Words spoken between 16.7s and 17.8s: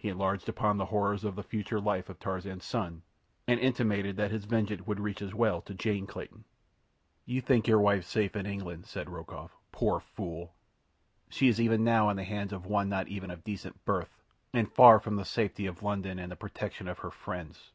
of her friends.